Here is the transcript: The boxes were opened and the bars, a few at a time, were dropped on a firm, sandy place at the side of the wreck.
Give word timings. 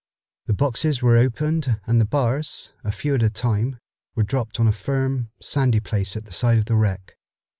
The 0.47 0.53
boxes 0.55 1.03
were 1.03 1.15
opened 1.15 1.79
and 1.85 2.01
the 2.01 2.05
bars, 2.07 2.73
a 2.83 2.91
few 2.91 3.13
at 3.13 3.21
a 3.21 3.29
time, 3.29 3.77
were 4.15 4.23
dropped 4.23 4.59
on 4.59 4.67
a 4.67 4.71
firm, 4.71 5.29
sandy 5.39 5.79
place 5.79 6.17
at 6.17 6.25
the 6.25 6.33
side 6.33 6.57
of 6.57 6.65
the 6.65 6.75
wreck. 6.75 7.17